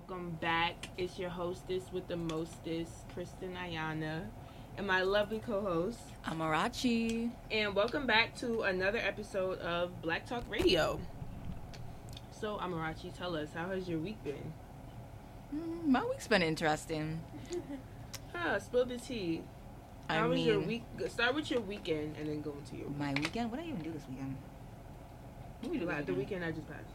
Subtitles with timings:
[0.00, 0.88] Welcome back.
[0.96, 4.22] It's your hostess with the mostest, Kristen Ayana,
[4.78, 7.30] and my lovely co-host, Amarachi.
[7.50, 10.98] And welcome back to another episode of Black Talk Radio.
[12.32, 14.54] So, Amarachi, tell us, how has your week been?
[15.54, 17.20] Mm, my week's been interesting.
[18.34, 19.42] huh, spill the tea.
[20.08, 20.84] How I was mean, your week?
[21.08, 23.50] Start with your weekend and then go into your my weekend.
[23.50, 24.34] What did I even do this weekend?
[25.60, 26.42] What did we do the weekend?
[26.42, 26.88] I just passed.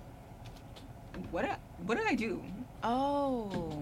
[1.29, 2.41] What I, what did I do?
[2.83, 3.81] Oh,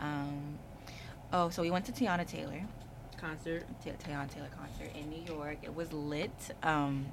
[0.00, 0.58] um,
[1.32, 2.62] oh, so we went to Teyana Taylor,
[3.16, 3.64] Concert.
[3.84, 5.58] Ti- Teyana Taylor concert in New York.
[5.62, 6.30] It was lit.
[6.62, 7.06] Um,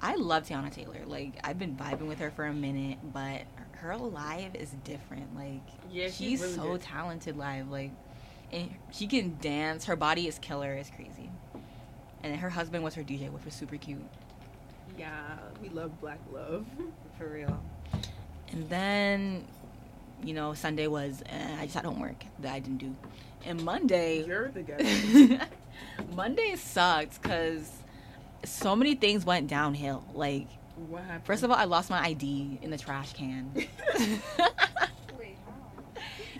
[0.00, 1.00] I love Teyana Taylor.
[1.06, 5.34] Like I've been vibing with her for a minute, but her live is different.
[5.36, 5.60] Like
[5.90, 6.80] Yeah, she's, she's really so good.
[6.82, 7.68] talented live.
[7.70, 7.90] Like,
[8.52, 9.84] and she can dance.
[9.84, 10.72] Her body is killer.
[10.74, 11.30] It's crazy.
[12.22, 14.00] And her husband was her DJ, which was super cute.
[14.96, 16.66] Yeah, we love Black Love.
[17.18, 17.60] For real.
[18.52, 19.44] And then,
[20.22, 22.94] you know, Sunday was eh, I just had homework that I didn't do.
[23.44, 25.46] And Monday, You're the guy.
[26.14, 27.70] Monday sucked because
[28.44, 30.04] so many things went downhill.
[30.14, 30.46] Like,
[30.88, 31.24] what happened?
[31.24, 33.52] first of all, I lost my ID in the trash can.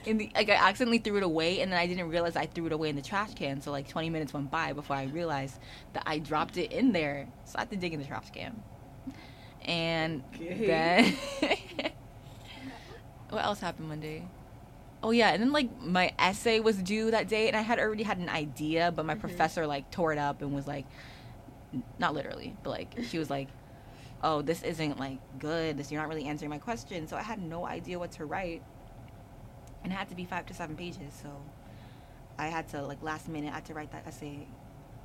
[0.04, 2.66] in the like I accidentally threw it away and then I didn't realize I threw
[2.66, 3.60] it away in the trash can.
[3.62, 5.58] So like 20 minutes went by before I realized
[5.92, 7.28] that I dropped it in there.
[7.44, 8.60] So I had to dig in the trash can.
[9.64, 11.14] And Okay.
[11.40, 11.91] then
[13.32, 14.22] what else happened Monday?
[15.02, 18.04] Oh yeah, and then like my essay was due that day and I had already
[18.04, 19.20] had an idea, but my Mhm.
[19.20, 20.84] professor like tore it up and was like
[21.98, 23.48] not literally, but like she was like
[24.24, 25.76] oh, this isn't like good.
[25.76, 27.08] This you're not really answering my question.
[27.08, 28.62] So I had no idea what to write,
[29.82, 31.12] and it had to be five to seven pages.
[31.20, 31.28] So
[32.38, 33.50] I had to like last minute.
[33.50, 34.46] I had to write that essay,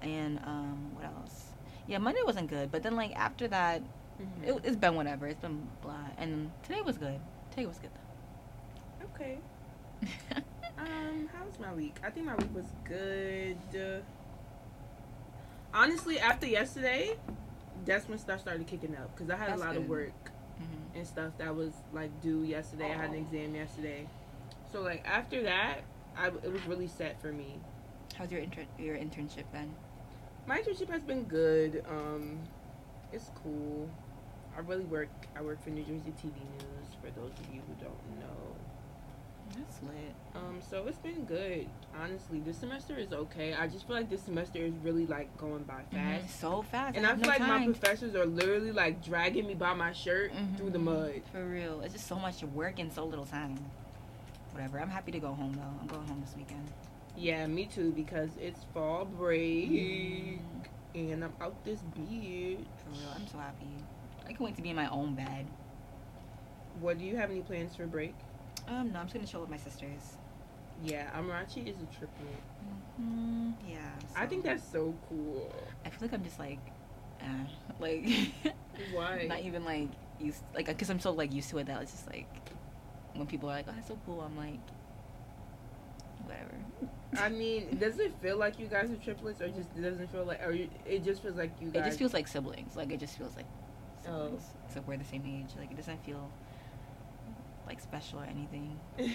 [0.04, 1.46] and um, what else?
[1.88, 3.82] Yeah, Monday wasn't good, but then like after that,
[4.22, 4.48] Mhm.
[4.48, 5.26] it, it's been whatever.
[5.26, 7.20] It's been blah, and today was good.
[7.50, 7.90] Today was good
[9.18, 9.38] okay.
[10.80, 11.96] Um, how was my week?
[12.04, 13.58] I think my week was good.
[13.76, 14.00] Uh,
[15.74, 17.16] honestly, after yesterday,
[17.84, 19.90] that's when stuff started kicking up because I had That's a lot of good.
[19.90, 20.96] work Mhm.
[20.98, 22.92] and stuff that was like due yesterday.
[22.92, 24.08] I had an exam yesterday,
[24.72, 25.80] so like after that,
[26.16, 27.60] I it was really set for me.
[28.16, 29.74] How's your inter- your internship then?
[30.46, 31.84] My internship has been good.
[31.90, 32.40] Um,
[33.12, 33.90] it's cool.
[34.56, 35.10] I really work.
[35.36, 36.96] I work for New Jersey TV News.
[37.02, 38.56] For those of you who don't know.
[39.56, 40.14] That's lit.
[40.36, 41.68] Um, so it's been good.
[42.00, 43.54] Honestly, this semester is okay.
[43.54, 46.26] I just feel like this semester is really like going by fast.
[46.26, 46.30] Mhm.
[46.30, 46.96] So fast.
[46.98, 49.94] And I I feel no like my professors are literally like dragging me by my
[49.94, 51.22] shirt through the mud.
[51.32, 51.82] For real.
[51.82, 53.58] It's just so much work in so little time.
[54.52, 54.80] Whatever.
[54.80, 55.80] I'm happy to go home though.
[55.82, 56.70] I'm going home this weekend.
[57.16, 60.40] Yeah, me too, because it's fall break Mhm.
[60.94, 62.58] and I'm out this bitch.
[62.84, 63.10] For real.
[63.16, 63.66] I'm so happy.
[64.24, 65.48] I can't wait to be in my own bed.
[66.80, 68.14] What do you have any plans for break?
[68.68, 70.18] Um, no, I'm just gonna chill with my sisters.
[70.84, 72.28] Yeah, Amarachi is a triplet.
[73.02, 73.90] Mm, yeah.
[74.16, 75.52] I think that's so cool.
[75.86, 76.60] I feel like I'm just like,
[77.22, 77.26] uh,
[77.80, 78.08] like,
[78.92, 79.26] Why?
[79.28, 79.90] not even like
[80.20, 82.28] used, like, cause I'm so like used to it that it's just like,
[83.16, 84.60] when people are like, oh, that's so cool, I'm like,
[86.26, 86.54] whatever.
[87.18, 90.46] I mean, does it feel like you guys are triplets, or just doesn't feel like,
[90.46, 91.82] or you, it just feels like you guys?
[91.82, 92.76] It just feels like siblings.
[92.76, 93.46] Like it just feels like
[94.08, 94.26] Oh.
[94.26, 94.44] siblings.
[94.68, 95.56] Except we're the same age.
[95.60, 96.30] Like it doesn't feel
[97.68, 98.80] like special or anything.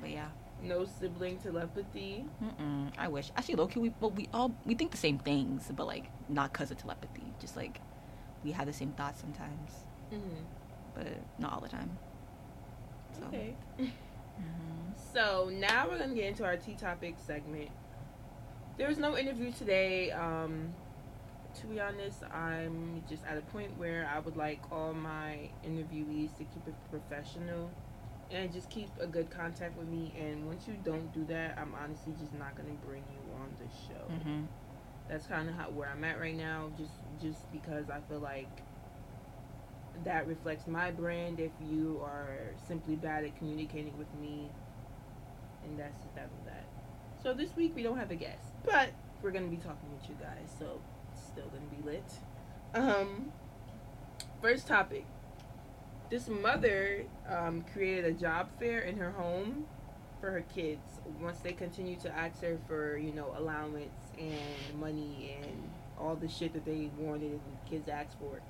[0.00, 0.28] But yeah.
[0.62, 2.24] no sibling telepathy.
[2.42, 2.90] Mm-mm.
[2.98, 3.30] I wish.
[3.36, 6.70] Actually, Loki, we well, we all we think the same things, but like not cause
[6.70, 7.24] of telepathy.
[7.40, 7.80] Just like
[8.44, 9.70] we have the same thoughts sometimes,
[10.12, 10.42] Mm-hmm.
[10.94, 11.06] but
[11.38, 11.96] not all the time.
[13.18, 13.26] So.
[13.26, 13.54] Okay.
[13.78, 13.90] Mhm.
[15.14, 17.68] So now we're gonna get into our tea topic segment.
[18.78, 20.10] There was no interview today.
[20.10, 20.72] Um,
[21.60, 26.36] to be honest, I'm just at a point where I would like all my interviewees
[26.38, 27.70] to keep it professional
[28.30, 30.12] and just keep a good contact with me.
[30.18, 33.68] And once you don't do that, I'm honestly just not gonna bring you on the
[33.68, 34.08] show.
[34.10, 34.46] Mhm.
[35.08, 36.70] That's kind of how where I'm at right now.
[36.76, 38.48] Just just because I feel like
[40.04, 41.38] that reflects my brand.
[41.38, 44.50] If you are simply bad at communicating with me,
[45.64, 46.64] and that's just that with that.
[47.22, 48.90] So this week we don't have a guest, but
[49.22, 50.50] we're gonna be talking with you guys.
[50.58, 50.80] So
[51.32, 52.04] still gonna be lit.
[52.74, 53.32] Um,
[54.40, 55.04] first topic.
[56.10, 59.66] This mother um, created a job fair in her home
[60.20, 61.00] for her kids.
[61.20, 66.28] Once they continue to ask her for, you know, allowance and money and all the
[66.28, 68.40] shit that they wanted and kids asked for.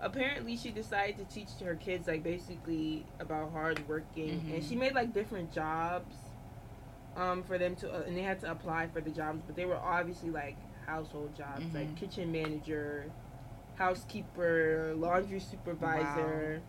[0.00, 4.30] Apparently, she decided to teach her kids, like, basically about hard working.
[4.50, 4.68] And Mhm.
[4.68, 6.16] she made, like, different jobs
[7.16, 9.66] um, for them to, uh, and they had to apply for the jobs, but they
[9.66, 10.56] were obviously, like,
[10.94, 11.96] household jobs, like Mhm.
[11.96, 13.04] kitchen manager,
[13.76, 16.60] housekeeper, laundry supervisor.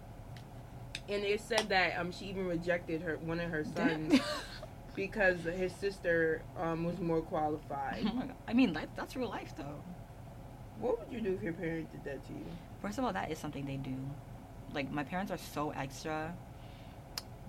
[1.09, 4.13] and it said that um she even rejected her one of her sons
[4.95, 8.03] because his sister um was more qualified.
[8.06, 8.23] Oh.
[8.47, 9.81] I mean, life, that's real life, though.
[10.79, 12.45] What would you do if your parents did that to you?
[12.81, 13.95] First of all, that is something they do.
[14.74, 16.33] Like, my parents are so extra.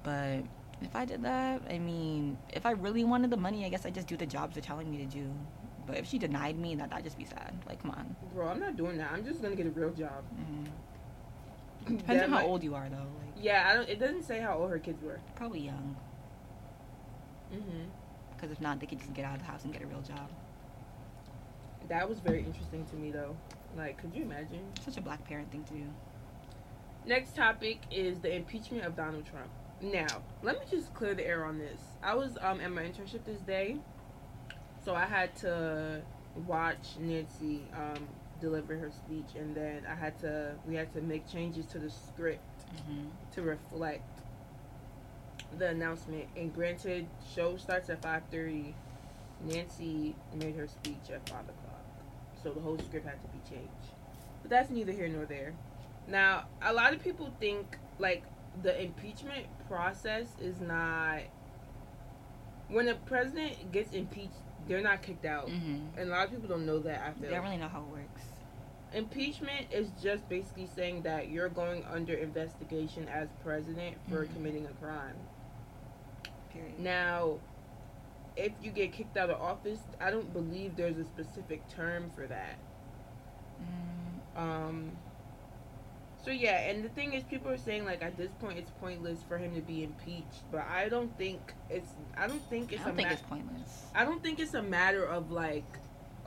[0.03, 0.39] But
[0.81, 3.95] if I did that, I mean, if I really wanted the money, I guess I'd
[3.95, 5.31] just do the jobs they're telling me to do.
[5.87, 7.53] But if she denied me, that, that'd just be sad.
[7.67, 8.15] Like, come on.
[8.35, 9.11] Bro, I'm not doing that.
[9.13, 10.25] I'm just gonna get a real job.
[10.39, 10.67] Mhm.
[11.99, 12.97] Depends That on how might- old you are, though.
[12.97, 13.89] Like, Yeah, I don't.
[13.89, 15.19] It doesn't say how old her kids were.
[15.35, 15.97] probably young.
[17.51, 17.59] hmm
[18.35, 20.01] Because if not, they could just get out of the house and get a real
[20.03, 20.31] job.
[21.89, 23.37] That was very interesting to me, though.
[23.77, 24.63] Like, could you imagine?
[24.85, 25.85] Such a black parent thing to do.
[27.07, 29.49] Next topic is the impeachment of Donald Trump.
[29.81, 30.07] Now,
[30.43, 31.81] let me just clear the air on this.
[32.03, 33.79] I was um at my internship this day,
[34.85, 36.03] so I had to
[36.47, 38.07] watch Nancy um
[38.41, 41.91] deliver her speech, and then I had to we had to make changes to the
[41.91, 42.43] script
[42.87, 44.03] hmm to reflect
[45.59, 46.27] the announcement.
[46.37, 48.75] And granted, show starts at five thirty.
[49.45, 51.85] Nancy made her speech at five o'clock,
[52.43, 53.73] so the whole script had to be changed.
[54.43, 55.53] But that's neither here nor there.
[56.07, 58.23] Now, a lot of people think like
[58.63, 61.21] the impeachment process is not
[62.69, 64.33] when a president gets impeached,
[64.67, 65.49] they're not kicked out.
[65.49, 67.01] hmm And a lot of people don't know that.
[67.01, 68.23] I They don't really know how it works.
[68.93, 74.33] impeachment is just basically saying that you're going under investigation as president for Mhm.
[74.33, 75.17] committing a crime.
[76.51, 76.79] Period.
[76.79, 77.39] Now,
[78.37, 82.27] if you get kicked out of office, I don't believe there's a specific term for
[82.27, 82.59] that.
[83.61, 84.97] Mm, Um.
[86.25, 89.19] So yeah, and the thing is, people are saying like at this point it's pointless
[89.27, 91.91] for him to be impeached, but I don't think it's.
[92.17, 93.83] I don't think it's I don't a think ma- it's pointless.
[93.95, 95.65] I don't think it's a matter of like,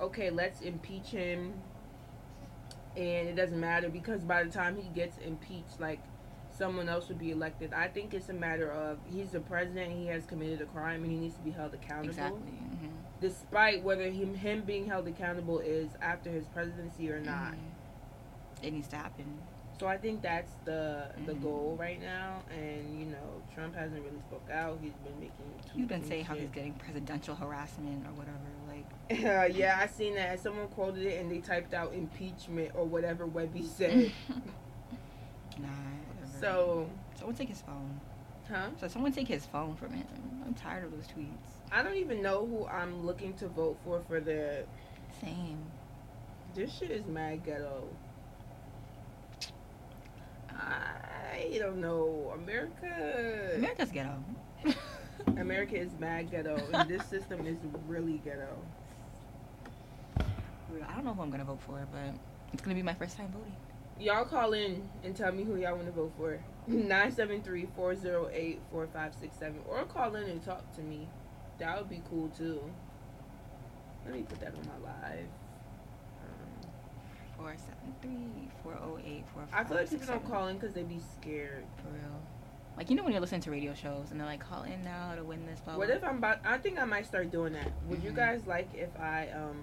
[0.01, 1.53] okay, let's impeach him,
[2.97, 5.99] and it doesn't matter because by the time he gets impeached, like
[6.57, 7.73] someone else would be elected.
[7.73, 11.11] I think it's a matter of he's the president, he has committed a crime, and
[11.11, 12.09] he needs to be held accountable.
[12.09, 12.41] Exactly.
[12.51, 12.87] hmm
[13.21, 17.53] Despite whether him him being held accountable is after his presidency or not.
[17.53, 18.61] Mhm.
[18.61, 19.39] It needs to happen.
[19.79, 21.41] So I think that's the the Mhm.
[21.43, 24.79] goal right now, and you know Trump hasn't really spoke out.
[24.81, 25.33] He's been making.
[25.73, 28.37] You've been saying how he's getting presidential harassment or whatever.
[28.69, 28.85] Like,
[29.25, 30.39] Uh, yeah, I seen that.
[30.39, 34.11] Someone quoted it and they typed out impeachment or whatever Webby said.
[35.57, 35.67] nah.
[35.67, 36.39] Whatever.
[36.39, 37.99] so, someone take his phone.
[38.49, 38.69] huh?
[38.79, 40.07] So someone take his phone from him.
[40.45, 41.51] I'm tired of those tweets.
[41.71, 44.65] I don't even know who I'm looking to vote for for the.
[45.19, 45.59] Same.
[46.53, 47.89] This shit is mad ghetto.
[50.57, 52.31] I don't know.
[52.35, 53.51] America.
[53.55, 54.23] America's ghetto.
[55.37, 57.57] America is mad ghetto, and this system is
[57.87, 58.57] really ghetto.
[60.87, 62.15] I don't know who I'm gonna vote for, but
[62.53, 63.55] it's gonna be my first time voting.
[63.99, 66.39] Y'all call in and tell me who y'all want to vote for.
[66.69, 68.59] 973-408-4567
[69.69, 71.07] or call in and talk to me.
[71.59, 72.59] That would be cool too.
[74.05, 75.27] Let me put that on my live.
[77.45, 80.57] Um, Four seven three four zero eight four I feel like people don't call in
[80.57, 81.65] because they'd be scared.
[81.77, 82.21] for real.
[82.77, 85.13] Like you know when you're listening to radio shows and they're like, call in now
[85.15, 85.59] to win this.
[85.61, 86.39] Blah, What if I'm about?
[86.43, 87.71] I think I might start doing that.
[87.87, 88.15] Would you Mhm.
[88.15, 89.61] guys like if I um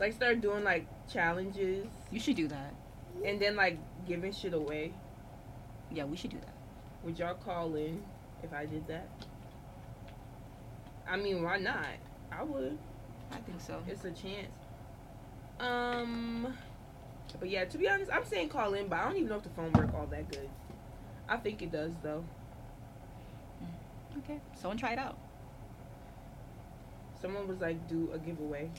[0.00, 2.74] like start doing like challenges you should do that?
[3.24, 4.92] and then like giving shit away?
[5.90, 6.54] Yeah, we should do that.
[7.04, 8.02] Would y'all call in
[8.42, 9.08] if I did that?
[11.06, 11.86] I mean, why not?
[12.30, 12.78] I would.
[13.32, 13.82] I think so.
[13.86, 14.52] It's a chance.
[15.60, 16.54] Um,
[17.38, 19.42] but yeah, to be honest, I'm saying call in, but I don't even know if
[19.42, 20.48] the phone work all that good.
[21.28, 22.24] I think it does though.
[24.18, 25.16] Okay, someone try it out.
[27.20, 28.70] Someone was like, do a giveaway.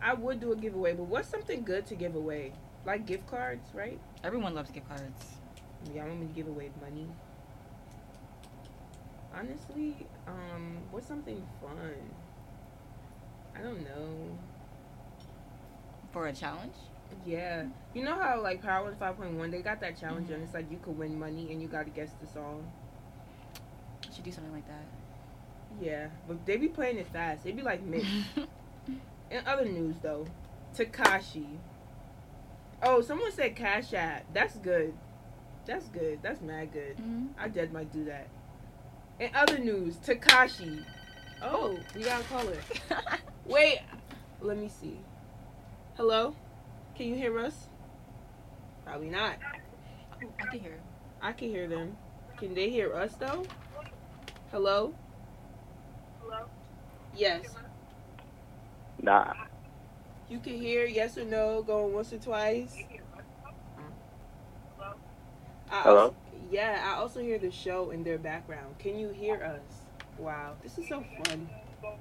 [0.00, 2.52] I would do a giveaway, but what's something good to give away?
[2.86, 3.98] Like gift cards, right?
[4.22, 5.24] Everyone loves gift cards.
[5.92, 7.06] Yeah, I want me to give away money.
[9.34, 11.94] Honestly, um, what's something fun?
[13.56, 14.38] I don't know.
[16.12, 16.74] For a challenge?
[17.26, 20.34] Yeah, you know how like Power Five Point One they got that challenge Mhm.
[20.34, 22.70] and it's like you could win money and you got to guess the song.
[24.08, 24.84] We should do something like that.
[25.80, 27.44] Yeah, but they be playing it fast.
[27.44, 28.08] They be like mixed.
[29.30, 30.26] In other news though,
[30.74, 31.46] Tekashi.
[32.82, 34.24] Oh, someone said Cash App.
[34.32, 34.94] That's good.
[35.66, 36.20] That's good.
[36.22, 36.96] That's mad good.
[36.96, 37.28] Mhm.
[37.38, 38.28] I dead might do that.
[39.20, 40.84] In other news, Tekashi.
[41.42, 42.60] Oh, we gotta call it.
[43.44, 43.80] Wait,
[44.40, 44.98] let me see.
[45.98, 46.32] Hello,
[46.94, 47.66] can you hear us?
[48.84, 49.34] Probably not.
[50.38, 50.78] I can hear.
[51.20, 51.96] I can hear them.
[52.36, 53.44] Can they hear us though?
[54.52, 54.94] Hello?
[56.20, 56.44] Hello?
[57.16, 57.46] Yes.
[59.02, 59.32] Nah.
[60.30, 62.76] You can hear yes or no going once or twice.
[64.76, 64.94] Hello?
[65.68, 66.00] I Hello?
[66.00, 66.14] Also,
[66.48, 68.78] yeah, I also hear the show in their background.
[68.78, 69.80] Can you hear us?
[70.16, 71.50] Wow, this is so fun.
[71.82, 71.96] Oh,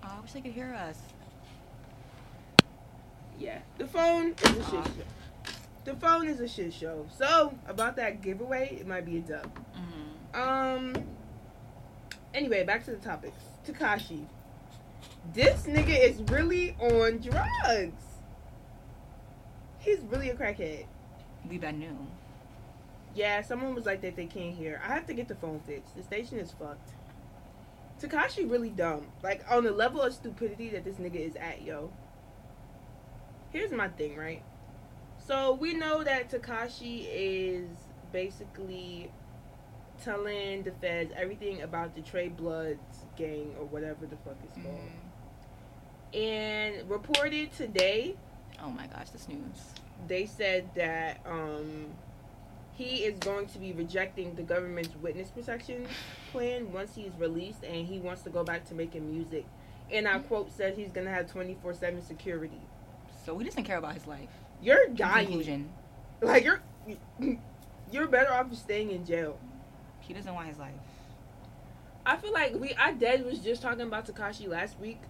[0.00, 1.00] I wish they could hear us.
[3.38, 5.52] Yeah, the phone is a shit show.
[5.84, 7.06] The phone is a shit show.
[7.16, 9.58] So about that giveaway, it might be a dub.
[9.76, 10.40] Mm-hmm.
[10.40, 10.94] Um.
[12.32, 13.38] Anyway, back to the topics.
[13.66, 14.26] Tekashi,
[15.32, 18.02] this nigga is really on drugs.
[19.78, 20.86] He's really a crackhead.
[21.48, 21.96] We been new.
[23.14, 24.80] Yeah, someone was like that they can't hear.
[24.84, 25.94] I have to get the phone fixed.
[25.96, 26.90] The station is fucked.
[28.00, 29.06] Tekashi really dumb.
[29.22, 31.92] Like on the level of stupidity that this nigga is at, yo.
[33.54, 34.42] Here's my thing, right?
[35.26, 37.68] So we know that Tekashi is
[38.12, 39.12] basically
[40.02, 44.80] telling the feds everything about the Trey Bloods gang or whatever the fuck it's called.
[46.12, 46.18] Mhm.
[46.18, 48.16] And reported today
[48.60, 49.74] Oh my gosh, this news.
[50.08, 51.86] they said that um,
[52.72, 55.86] he is going to be rejecting the government's witness protection
[56.32, 59.46] plan once he's released, and he wants to go back to making music.
[59.92, 62.60] And our quote said he's gonna have twenty four seven security.
[63.24, 64.28] So he doesn't care about his life.
[64.62, 65.26] You're In dying.
[65.26, 65.70] Conclusion.
[66.20, 66.60] Like you're
[67.92, 69.38] you're better off staying in jail.
[70.00, 70.72] He doesn't want his life.
[72.06, 75.00] I feel like we I dead was just talking about Tekashi last week.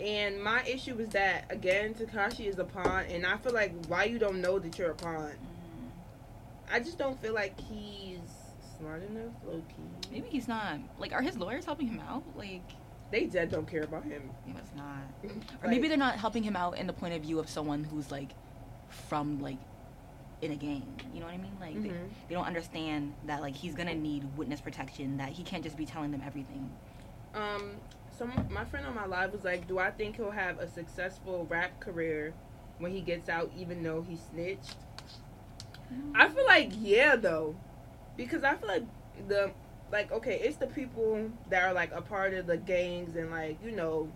[0.00, 4.04] And my issue is that again Tekashi is a pawn and I feel like why
[4.04, 5.32] you don't know that you're a pawn.
[5.32, 6.72] Mhm.
[6.72, 8.18] I just don't feel like he's
[8.78, 10.10] smart enough, low key.
[10.12, 10.78] Maybe he's not.
[10.98, 12.22] Like, are his lawyers helping him out?
[12.36, 12.62] Like,
[13.10, 14.30] They dead don't care about him.
[14.44, 15.02] he was not.
[15.62, 18.10] Or maybe they're not helping him out in the point of view of someone who's
[18.10, 18.30] like
[18.88, 19.56] from like
[20.42, 21.00] in a gang.
[21.12, 21.56] You know what I mean?
[21.60, 22.08] Like they, Mhm.
[22.28, 25.16] they don't understand that like he's gonna need witness protection.
[25.16, 26.70] That he can't just be telling them everything.
[27.34, 27.76] um
[28.16, 31.46] So my friend on my live was like, Do I think he'll have a successful
[31.48, 32.34] rap career
[32.78, 34.76] when he gets out even though he snitched?
[36.14, 37.56] I feel like yeah though.
[38.16, 38.84] Because I feel like
[39.28, 39.52] the
[39.90, 43.58] like okay, it's the people that are like a part of the gangs and like,
[43.64, 44.08] you know,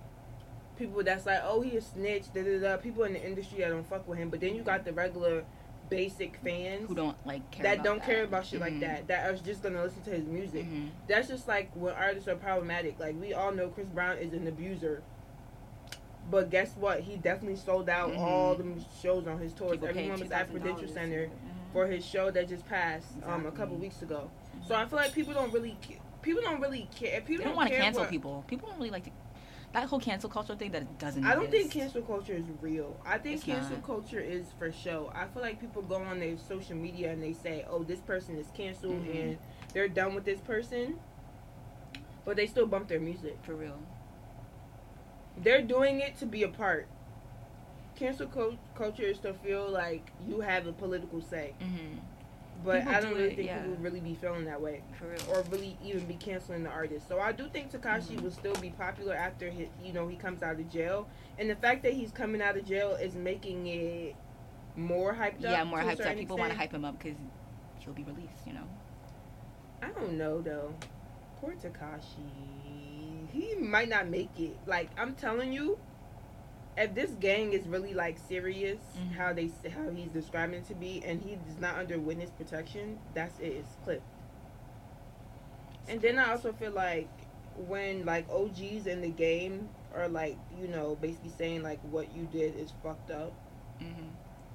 [0.78, 3.68] people that's like, Oh, he a snitch, da da da people in the industry that
[3.70, 4.30] don't fuck with him.
[4.30, 5.44] But then you got the regular
[5.90, 8.62] basic fans who don't like care that don't care about shit Mhm.
[8.62, 9.08] like that.
[9.08, 10.64] That are just gonna listen to his music.
[10.66, 10.88] Mhm.
[11.06, 12.98] That's just like when artists are problematic.
[12.98, 15.02] Like we all know Chris Brown is an abuser.
[16.30, 17.00] But guess what?
[17.00, 18.18] He definitely sold out Mhm.
[18.18, 18.64] all the
[19.02, 19.72] shows on his tours.
[19.72, 21.28] People Everyone was at Prudential $2,000 Center
[21.72, 24.30] for his show that just passed um, a couple weeks ago.
[24.60, 25.76] So I feel like people don't really
[26.22, 27.16] people don't really care.
[27.18, 28.44] If They people don't want to cancel what- people.
[28.46, 29.10] People don't really like to.
[29.72, 31.24] That whole cancel culture thing that doesn't.
[31.24, 33.00] I don't think cancel culture is real.
[33.06, 33.86] I think It's cancel not.
[33.86, 35.10] culture is for show.
[35.14, 38.36] I feel like people go on their social media and they say, "Oh, this person
[38.36, 39.14] is canceled," Mhm.
[39.14, 39.38] and
[39.72, 40.96] they're done with this person,
[42.26, 43.38] but they still bump their music.
[43.42, 43.78] for real.
[45.38, 46.86] They're doing it to be a part.
[47.96, 51.96] Cancel cul- culture is to feel like you have a political say, hmm
[52.64, 53.58] but People I don't do really it, think yeah.
[53.62, 54.82] people really be feeling that way.
[54.98, 55.20] For real.
[55.30, 57.08] or really even be canceling the artist.
[57.08, 58.22] So I do think Tekashi Mhm.
[58.22, 61.56] will still be popular after he, you know he comes out of jail, and the
[61.56, 64.14] fact that he's coming out of jail is making it
[64.76, 65.50] more hyped up.
[65.50, 66.16] yeah, more hyped up.
[66.16, 67.18] People want to hype him up because
[67.80, 68.46] he'll be released.
[68.46, 68.68] You know.
[69.82, 70.74] I don't know though.
[71.40, 74.56] Poor Tekashi, he might not make it.
[74.66, 75.78] Like I'm telling you.
[76.76, 79.12] If this gang is really like serious, Mhm.
[79.12, 82.98] how they how he's describing it to be, and he is not under witness protection,
[83.14, 83.52] that's it.
[83.58, 84.02] It's clipped.
[85.88, 87.08] And then I also feel like
[87.68, 92.24] when like OGs in the game are like, you know, basically saying like what you
[92.24, 93.32] did is fucked up,
[93.78, 94.08] hmm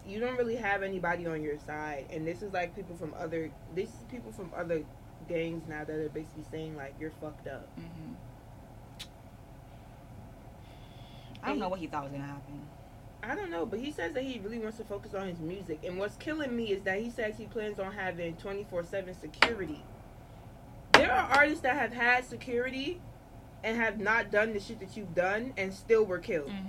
[0.07, 2.05] you don't really have anybody on your side.
[2.13, 4.81] And this is like people from other this is people from other
[5.27, 7.67] gangs now that are basically saying like you're fucked up.
[7.75, 8.13] hmm
[11.43, 12.61] I don't know what he thought was gonna happen.
[13.23, 15.79] I don't know, but he says that he really wants to focus on his music.
[15.83, 19.83] And what's killing me is that he says he plans on having 24 7 security.
[20.93, 23.01] There are artists that have had security
[23.63, 26.49] and have not done the shit that you've done and still were killed.
[26.49, 26.67] hmm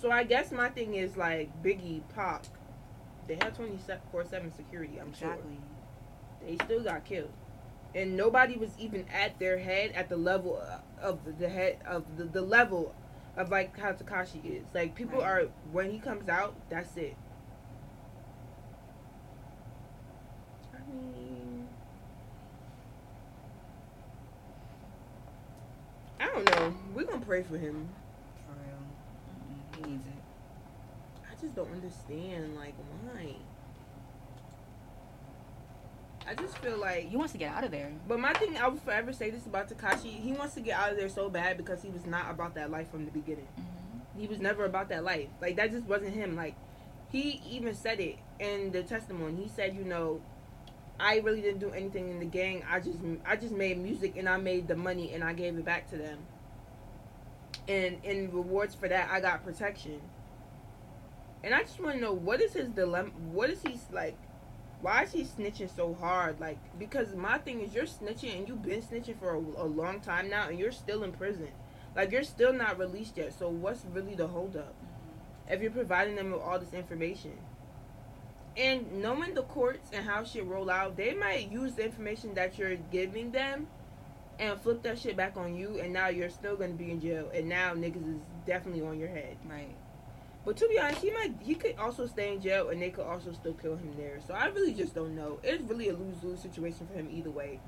[0.00, 2.46] So I guess my thing is like Biggie, Pop,
[3.26, 5.56] they had 24 7 security, I'm Exactly.
[6.40, 6.48] sure.
[6.48, 7.32] They still got killed.
[7.94, 10.60] And nobody was even at their head at the level
[11.00, 12.94] of the head of the, the level
[13.36, 14.64] of like how Tekashi is.
[14.72, 15.44] Like people Right.
[15.44, 17.16] are when he comes out, that's it.
[20.74, 21.66] I mean,
[26.20, 26.74] I don't know.
[26.94, 27.88] We're gonna pray for him.
[28.46, 29.86] For real.
[29.86, 30.12] He needs it.
[31.30, 33.34] I just don't understand, like, why.
[36.28, 37.92] I just feel like He wants to get out of there.
[38.08, 40.20] But my thing, I will forever say this about Tekashi.
[40.20, 42.70] He wants to get out of there so bad because he was not about that
[42.70, 43.48] life from the beginning.
[43.56, 45.28] hmm He was never about that life.
[45.40, 46.36] Like that just wasn't him.
[46.36, 46.54] Like
[47.10, 49.42] he even said it in the testimony.
[49.42, 50.20] He said, you know,
[50.98, 52.64] I really didn't do anything in the gang.
[52.70, 55.64] I just I just made music and I made the money and I gave it
[55.64, 56.18] back to them.
[57.68, 60.00] And in rewards for that, I got protection.
[61.42, 63.10] And I just want to know what is his dilemma?
[63.32, 64.16] What is he like?
[64.84, 66.38] Why is he snitching so hard?
[66.40, 70.00] Like because my thing is you're snitching and you've been snitching for a, a long
[70.00, 71.48] time now and you're still in prison.
[71.96, 73.32] Like you're still not released yet.
[73.32, 74.74] So what's really the holdup?
[74.74, 75.54] Mm-hmm.
[75.54, 77.32] If you're providing them with all this information.
[78.58, 82.58] And knowing the courts and how shit roll out, they might use the information that
[82.58, 83.68] you're giving them
[84.38, 87.30] and flip that shit back on you and now you're still gonna be in jail
[87.32, 89.38] and now niggas is definitely on your head.
[89.48, 89.74] Right.
[90.44, 93.06] But to be honest, he might he could also stay in jail and they could
[93.06, 94.20] also still kill him there.
[94.26, 95.38] So I really just don't know.
[95.42, 97.60] It's really a lose lose situation for him either way.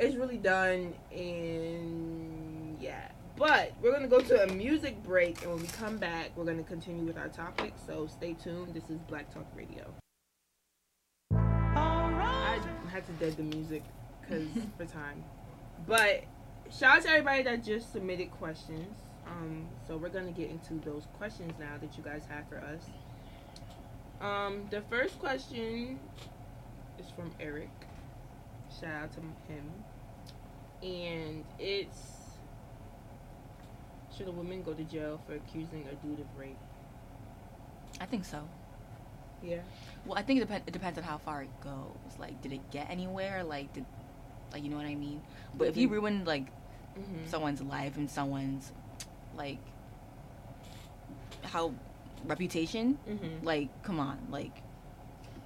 [0.00, 3.08] It's really done and yeah.
[3.36, 6.64] But we're gonna go to a music break and when we come back we're gonna
[6.64, 7.74] continue with our topic.
[7.86, 8.74] So stay tuned.
[8.74, 9.86] This is Black Talk Radio.
[11.32, 12.58] I
[12.90, 13.84] had to dead the music
[14.20, 15.22] because for time.
[15.86, 16.24] But
[16.76, 19.05] shout out to everybody that just submitted questions.
[19.26, 22.82] Um, so we're gonna get into those questions now that you guys have for us.
[24.20, 25.98] Um, the first question
[26.98, 27.70] is from Eric.
[28.80, 29.20] Shout out to
[29.52, 29.72] him.
[30.82, 32.12] And it's
[34.16, 36.56] Should a woman go to jail for accusing a dude of rape?
[38.00, 38.48] I think so.
[39.42, 39.58] Yeah.
[40.06, 42.18] Well, I think it, depend- it depends on how far it goes.
[42.18, 43.44] Like, did it get anywhere?
[43.44, 43.84] Like, did,
[44.52, 45.20] like you know what I mean?
[45.54, 46.46] But if you ruined like
[46.98, 47.26] Mm-hmm.
[47.26, 48.72] someone's life and someone's
[49.36, 49.58] like
[51.42, 51.72] how
[52.24, 53.44] reputation, mm-hmm.
[53.46, 54.52] like come on, like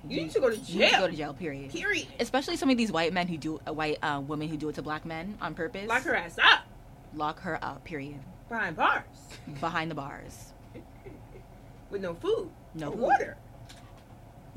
[0.09, 0.75] You need to go to jail.
[0.75, 1.35] you need to go to jail.
[1.35, 1.71] Period.
[1.71, 2.07] Period.
[2.19, 4.75] Especially some of these white men who do uh, white uh, women who do it
[4.77, 5.89] to black men on purpose.
[5.89, 6.61] Lock her ass up
[7.15, 7.85] Lock her up.
[7.85, 8.21] Period.
[8.49, 9.05] behind bars
[9.61, 10.53] Behind the bars.
[11.91, 13.01] with no food, No no food.
[13.01, 13.37] water.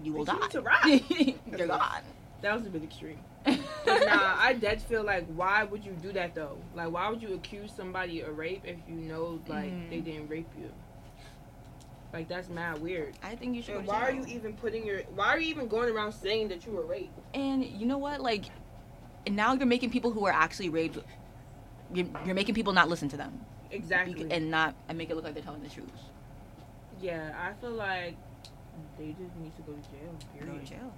[0.01, 0.33] You will die.
[0.35, 1.03] needs to ride.
[1.57, 2.01] You're gone.
[2.41, 3.19] That was a bit extreme.
[3.85, 6.57] Nah, I dead feel like why would you do that though?
[6.75, 9.89] Like why would you accuse somebody of rape if you know like Mhm.
[9.89, 10.69] they didn't rape you?
[12.13, 13.15] Like that's mad weird.
[13.23, 13.75] I think you should.
[13.75, 16.47] And go why are you even putting your why are you even going around saying
[16.49, 17.17] that you were raped?
[17.33, 18.21] And you know what?
[18.21, 18.45] Like,
[19.25, 20.97] and now you're making people who are actually raped.
[21.93, 23.39] You're, you're making people not listen to them
[23.71, 24.27] Exactly.
[24.31, 25.89] and not and make it look like they're telling the truth.
[27.01, 28.15] yeah, I feel like
[28.97, 30.15] they just need to go to jail.
[30.39, 30.65] Go Period.
[30.65, 30.93] to jail.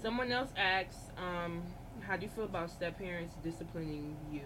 [0.00, 1.62] Someone else asks, um,
[2.06, 4.44] how do you feel about step parents disciplining you?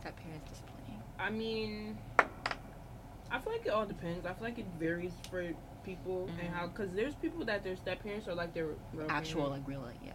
[0.00, 1.02] Step parents disciplining.
[1.18, 1.98] I mean,
[3.30, 4.24] I feel like it all depends.
[4.26, 5.44] I feel like it varies for
[5.82, 6.52] people and Mhm.
[6.52, 8.68] how, because there's people that their step parents are like their
[9.08, 9.58] Actual, parents.
[9.58, 10.12] like real, like yeah.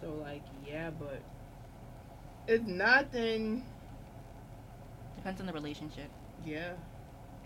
[0.00, 1.20] So like, yeah, but
[2.46, 3.64] if not, then
[5.16, 6.10] Depends on the relationship
[6.44, 6.74] yeah,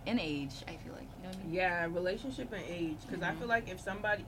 [0.06, 0.62] and age.
[0.68, 1.52] I feel like you know what I mean.
[1.54, 2.98] yeah, relationship and age.
[3.06, 3.38] Because I Mhm.
[3.38, 4.24] feel like if somebody,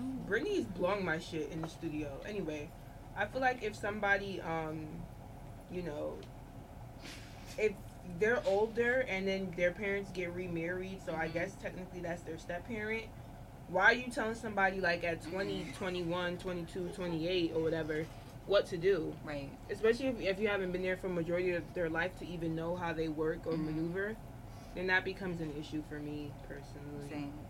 [0.00, 2.20] Brittany's blowing my shit in the studio.
[2.26, 2.68] Anyway,
[3.16, 4.76] I feel like if somebody, um,
[5.70, 6.18] you know,
[7.58, 7.72] if
[8.18, 11.34] they're older and then their parents get remarried, so I Mhm.
[11.34, 13.04] guess technically that's their step parent.
[13.68, 18.06] Why are you telling somebody like at 20, 21, 22, 28 or whatever
[18.46, 19.14] what to do?
[19.24, 19.50] Right.
[19.70, 22.76] Especially if, if you haven't been there for majority of their life to even know
[22.76, 23.64] how they work or Mhm.
[23.66, 24.16] maneuver,
[24.74, 27.08] then that becomes an issue for me personally.
[27.08, 27.46] Same.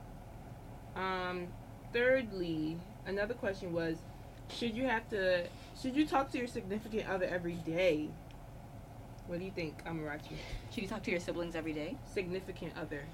[0.95, 1.49] Um,
[1.95, 2.77] thirdly,
[3.07, 3.97] another question was,
[4.49, 5.47] should you have to,
[5.81, 8.11] should you talk to your significant other every day?
[9.27, 10.37] What do you think, Amarachi?
[10.71, 11.97] Should you talk to your siblings every day?
[12.13, 13.05] Significant other.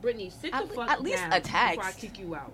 [0.00, 1.98] Brittany, sit At the fuck at least a before I text.
[1.98, 2.52] kick you out.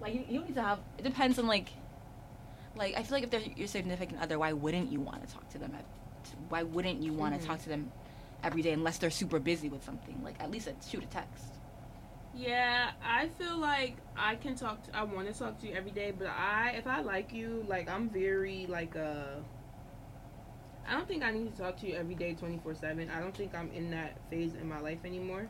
[0.00, 0.80] Like you, you don't need to have.
[0.98, 1.68] It depends on like,
[2.76, 5.48] like I feel like if they're your significant other, why wouldn't you want to talk
[5.50, 5.72] to them?
[5.76, 5.84] At,
[6.48, 7.48] why wouldn't you want to mm-hmm.
[7.48, 7.92] talk to them
[8.42, 10.20] every day unless they're super busy with something?
[10.24, 11.53] Like at least a, shoot a text.
[12.36, 14.82] Yeah, I feel like I can talk.
[14.84, 17.64] To, I want to talk to you every day, but I, if I like you,
[17.68, 19.36] like I'm very like uh.
[20.86, 23.08] I don't think I need to talk to you every day, twenty four seven.
[23.10, 25.46] I don't think I'm in that phase in my life anymore.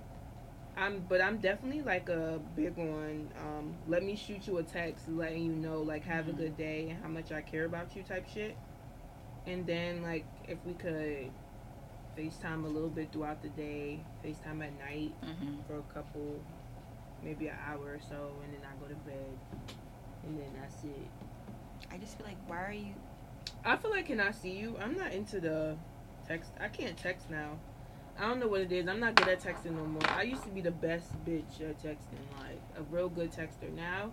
[0.76, 3.30] I'm, but I'm definitely like a big one.
[3.40, 6.30] Um, let me shoot you a text, letting you know like have Mhm.
[6.30, 8.56] a good day and how much I care about you type shit.
[9.46, 11.30] And then like if we could
[12.18, 15.62] FaceTime a little bit throughout the day, FaceTime at night Mm-hmm.
[15.68, 16.40] for a couple,
[17.24, 19.38] maybe an hour or so, and then I go to bed,
[20.24, 21.08] and then that's it.
[21.90, 22.94] I just feel like why are you?
[23.64, 24.76] I feel like can I see you?
[24.80, 25.76] I'm not into the
[26.26, 26.50] text.
[26.60, 27.58] I can't text now.
[28.18, 28.86] I don't know what it is.
[28.86, 30.08] I'm not good at texting no more.
[30.08, 33.72] I used to be the best bitch at texting, like a real good texter.
[33.74, 34.12] Now,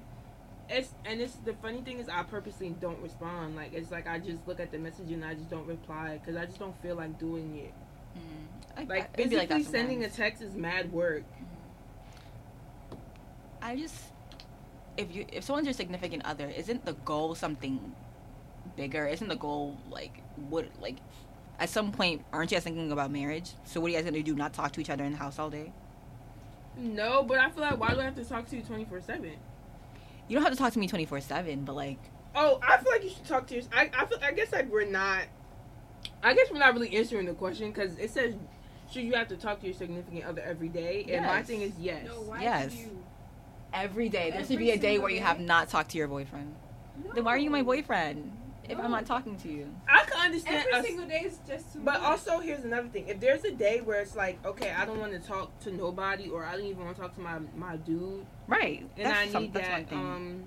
[0.70, 3.56] it's and it's the funny thing is I purposely don't respond.
[3.56, 6.40] Like it's like I just look at the message and I just don't reply because
[6.40, 7.74] I just don't feel like doing it.
[8.18, 11.24] Mm, I, Like I, physically that sending a text is mad work.
[11.40, 11.51] I
[13.62, 13.96] I just
[14.98, 17.94] if you if someone's your significant other, isn't the goal something
[18.76, 19.08] bigger?
[19.08, 20.98] Isn't the goal like what like
[21.60, 23.52] at some point aren't you guys thinking about marriage?
[23.66, 24.36] So what are you guys gonna do?
[24.36, 25.72] Not talk to each other in the house all day?
[26.78, 29.02] No, but I feel like why do I have to talk to you twenty four
[29.02, 29.34] seven?
[30.28, 32.00] You don't have to talk to me twenty four seven, but like
[32.34, 33.64] Oh, I feel like you should talk to your.
[33.74, 35.24] I I, feel, I guess like we're not.
[36.24, 38.36] I guess we're not really answering the question because it says,
[38.92, 41.06] should you have to talk to your significant other every day?
[41.10, 42.06] And my thing is yes.
[42.06, 42.72] No, why Yes.
[42.72, 43.04] do you?
[43.74, 46.56] Every day there should be a day where you have not talked to your boyfriend.
[47.16, 48.32] Then why are you my boyfriend
[48.70, 49.68] if I'm not talking to you?
[49.88, 50.58] I can understand.
[50.68, 52.10] Every us- single day is just too But much.
[52.10, 53.08] also, here's another thing.
[53.08, 56.30] If there's a day where it's like, okay, I don't want to talk to nobody,
[56.30, 58.82] or I don't even want to talk to my my dude, Right.
[58.98, 60.00] and that's I some- need that's one that, thing.
[60.00, 60.44] um,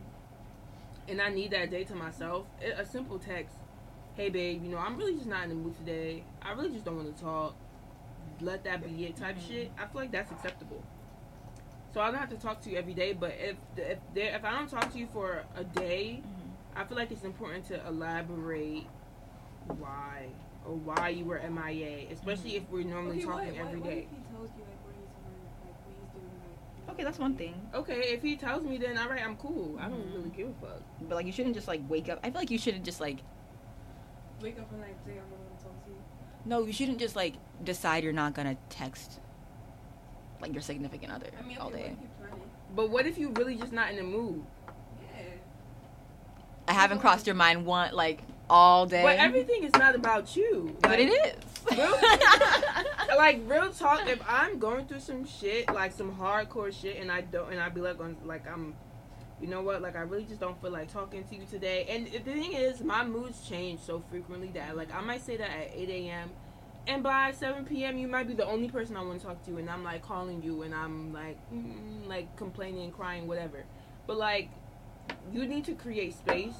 [1.09, 3.55] and I need that day to myself, it, a simple text,
[4.15, 6.25] hey babe, you know, I'm really just not in the mood today.
[6.41, 7.55] I really just don't want to talk.
[8.41, 9.47] Let that be it, type Mhm.
[9.49, 9.73] shit.
[9.79, 10.83] I feel like that's acceptable.
[11.95, 14.45] So I don't have to talk to you every day, but if if there, if
[14.45, 16.81] I don't talk to you for a day, Mhm.
[16.81, 18.87] I feel like it's important to elaborate
[19.79, 20.27] why
[20.67, 23.95] or why you were MIA, especially if we're normally okay, talking what, every what, day.
[23.95, 26.41] What if he tells you like where he's work, like what he's doing,
[26.87, 27.55] like Okay, that's one thing.
[27.73, 29.79] Okay, if he tells me, then all right, I'm cool.
[29.79, 30.15] I don't Mhm.
[30.15, 30.83] really give a fuck.
[31.03, 32.19] But like you shouldn't just like wake up.
[32.25, 33.19] I feel like you shouldn't just like
[34.43, 35.97] wake up and like say I'm gonna talk to you.
[36.45, 39.21] no, you shouldn't just like decide you're not gonna text
[40.45, 41.77] like your significant other I mean, all day.
[41.79, 42.77] what if you plan it?
[42.77, 44.45] But what if you really just not in the mood?
[45.01, 45.23] Yeah.
[46.69, 49.03] I haven't crossed your mind one like all day.
[49.03, 50.77] But everything is not about you.
[50.83, 51.35] But it is.
[51.71, 51.79] Like.
[51.79, 51.99] Real-
[53.17, 54.07] like real talk.
[54.07, 57.71] If I'm going through some shit, like some hardcore shit, and I don't, and I
[57.71, 58.75] be like, on, like I'm,
[59.41, 59.81] you know what?
[59.81, 61.87] Like I really just don't feel like talking to you today.
[61.89, 65.49] And the thing is, my moods change so frequently that like I might say that
[65.49, 66.31] at 8 a.m.
[66.87, 69.57] And by 7 p.m., you might be the only person I want to talk to,
[69.57, 73.65] and I'm like calling you, and I'm like, mm, like complaining, crying, whatever.
[74.07, 74.51] But like,
[75.33, 76.57] you need to create space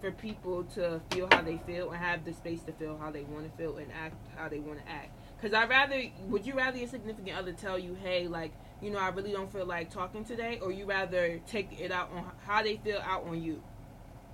[0.00, 3.22] for people to feel how they feel and have the space to feel how they
[3.22, 5.10] want to feel and act how they want to act.
[5.36, 8.98] Because I rather, would you rather your significant other tell you, hey, like, you know,
[8.98, 12.62] I really don't feel like talking today, or you rather take it out on how
[12.62, 13.62] they feel out on you?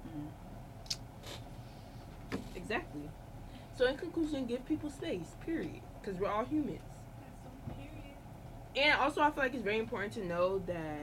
[0.07, 0.29] Mm.
[2.55, 3.09] Exactly.
[3.75, 5.37] So in conclusion, give people space.
[5.45, 5.81] Period.
[6.01, 6.81] Because we're all humans.
[7.21, 8.91] That's so period.
[8.93, 10.99] And also, I feel like it's very important to know that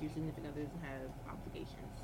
[0.00, 1.96] your significant other doesn't have obligations.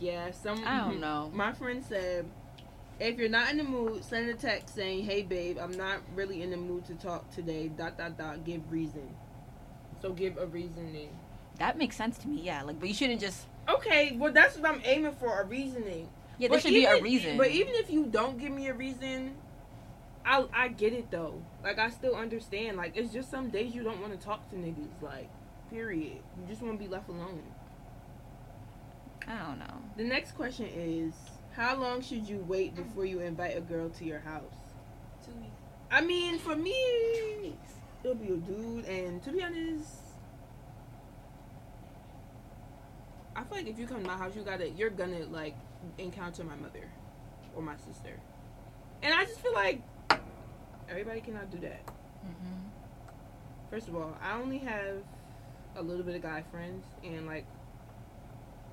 [0.00, 0.62] Yeah, some.
[0.64, 1.30] I don't hmm, know.
[1.34, 2.26] My friend said,
[3.00, 6.42] if you're not in the mood, send a text saying, "Hey, babe, I'm not really
[6.42, 8.44] in the mood to talk today." Dot dot dot.
[8.44, 9.08] Give reason.
[10.00, 11.10] So give a reasoning.
[11.58, 12.40] That makes sense to me.
[12.42, 16.08] Yeah, like but you shouldn't just Okay, well that's what I'm aiming for—a reasoning.
[16.38, 16.48] yeah.
[16.48, 17.36] There But should be a even- reason.
[17.36, 19.34] But even if you don't give me a reason,
[20.24, 21.42] I I get it though.
[21.62, 22.76] Like I still understand.
[22.76, 25.02] Like it's just some days you don't want to talk to niggas.
[25.02, 25.28] Like
[25.70, 26.18] period.
[26.40, 27.42] You just want to be left alone.
[29.26, 29.82] I don't know.
[29.98, 31.12] The next question is,
[31.52, 34.54] how long should you wait before you invite a girl to your house?
[35.26, 35.52] Two weeks.
[35.90, 37.52] I mean, for me,
[38.02, 39.88] it'll be a dude, and to be honest.
[43.38, 45.54] I feel like if you come to my house, you gotta, you're gonna like
[45.96, 46.90] encounter my mother
[47.54, 48.18] or my sister,
[49.00, 49.80] and I just feel like
[50.88, 51.86] everybody cannot do that.
[51.86, 52.68] Mm-hmm.
[53.70, 55.04] First of all, I only have
[55.76, 57.46] a little bit of guy friends, and like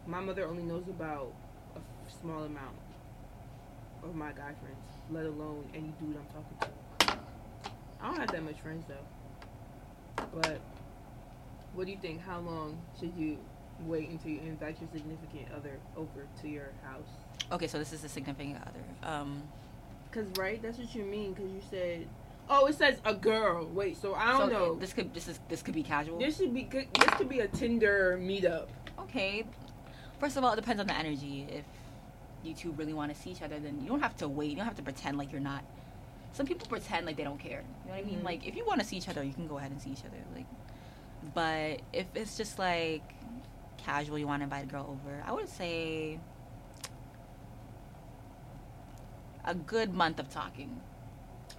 [0.08, 1.32] my mother only knows about
[1.76, 2.78] a f- small amount
[4.04, 6.58] of my guy friends, let alone any dude I'm talking
[7.08, 7.20] to.
[8.02, 10.26] I don't have that much friends though.
[10.34, 10.60] But
[11.76, 12.22] what do you think?
[12.22, 13.38] How long should you
[13.86, 17.08] wait until you invite your significant other over to your house?
[17.52, 19.12] Okay, so this is a significant other.
[19.12, 19.44] Um,
[20.12, 21.36] Cause right, that's what you mean.
[21.36, 22.08] Cause you said,
[22.50, 23.68] oh, it says a girl.
[23.68, 24.76] Wait, so I don't so know.
[24.76, 26.20] This could this is this could be casual.
[26.20, 26.88] This should be good.
[26.94, 28.68] This could be a Tinder meetup.
[29.00, 29.46] Okay.
[30.20, 31.48] First of all, it depends on the energy.
[31.50, 31.66] If
[32.44, 34.52] you two really want to see each other, then you don't have to wait.
[34.52, 35.64] You don't have to pretend like you're not.
[36.32, 37.64] Some people pretend like they don't care.
[37.84, 38.20] You know what I mean?
[38.20, 38.24] Mhm.
[38.24, 40.06] Like if you want to see each other, you can go ahead and see each
[40.06, 40.18] other.
[40.34, 40.46] Like,
[41.34, 43.04] but if it's just like
[43.78, 46.20] casual, you want to invite a girl over, I would say
[49.46, 50.82] a good month of talking.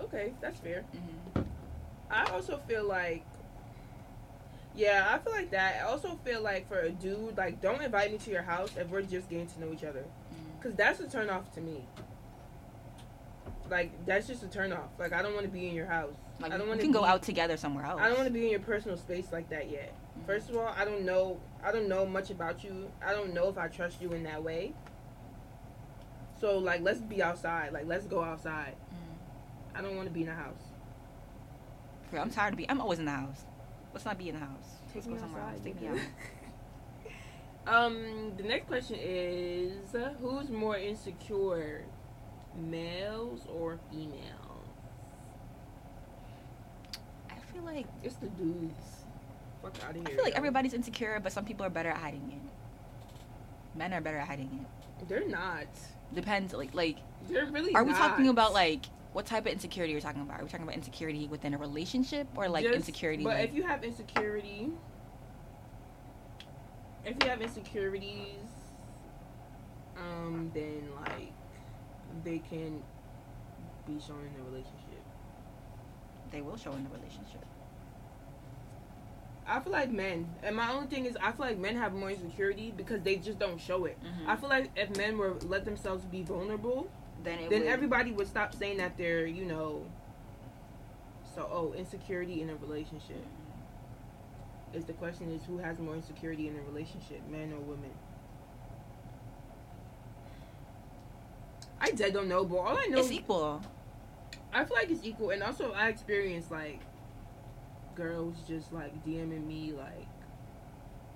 [0.01, 0.83] Okay, that's fair.
[0.83, 1.43] hmm
[2.11, 3.25] I also feel like,
[4.77, 5.77] yeah, I feel like that.
[5.83, 8.89] I also feel like for a dude, like, don't invite me to your house if
[8.89, 10.05] we're just getting to know each other,
[10.63, 11.85] cause that's a turn off to me.
[13.69, 14.91] Like, that's just a turn off.
[14.99, 16.13] Like, I don't want to be in your house.
[16.39, 18.01] Like I don't want to go out together somewhere else.
[18.01, 19.93] I don't want to be in your personal space like that yet.
[20.21, 20.27] Mhm.
[20.27, 21.41] First of all, I don't know.
[21.67, 22.93] I don't know much about you.
[23.05, 24.73] I don't know if I trust you in that way.
[26.41, 27.73] So like, let's be outside.
[27.73, 28.77] Like, let's go outside.
[28.93, 29.79] Mhm.
[29.79, 30.63] I don't want to be in the house.
[32.09, 32.71] For real, I'm tired of being.
[32.71, 33.45] I'm always in the house.
[33.93, 34.77] Let's not be in the house.
[34.87, 35.51] Take Let's me go somewhere else.
[35.55, 35.99] outside, Take me out.
[37.69, 41.85] Um, the next question is uh, who's more insecure,
[42.55, 44.69] males or females?
[47.29, 48.96] I feel like It's the dudes.
[49.67, 50.05] Fuck out of here.
[50.07, 50.39] I feel like yo.
[50.39, 53.79] everybody's insecure, but some people are better at hiding it.
[53.79, 54.65] Men are better at hiding
[55.01, 55.09] it.
[55.09, 55.67] They're not.
[56.15, 56.53] Depends.
[56.53, 56.99] Like like,
[57.29, 57.75] They're really.
[57.75, 57.99] are we not.
[57.99, 60.41] talking about like what type of insecurity you're talking about?
[60.41, 63.25] Are we talking about insecurity within a relationship or like Just- insecurity?
[63.25, 64.71] But like, if you have insecurity,
[67.05, 68.45] if you have insecurities,
[69.99, 71.33] um, then like
[72.25, 72.83] they can
[73.87, 74.83] be shown in a relationship.
[76.33, 77.45] they will show in the relationship.
[79.49, 82.11] I feel like men, and my only thing is, I feel like men have more
[82.11, 83.97] insecurity because they just don't show it.
[84.03, 84.29] Mhm.
[84.29, 86.89] I feel like if men were let themselves be vulnerable,
[87.23, 89.87] Then it then would, everybody would stop saying that they're, you know.
[91.35, 93.25] So, oh, insecurity in a relationship.
[94.75, 97.91] Is the question is who has more insecurity in a relationship, men or women?
[101.81, 103.63] I dead don't know, but all I know, it's equal.
[104.53, 106.81] I feel like it's equal, and also I experience like
[107.97, 110.07] girls just like DMing me like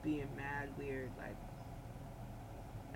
[0.03, 1.37] being mad weird, like